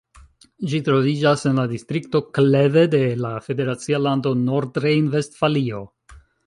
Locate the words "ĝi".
0.69-0.79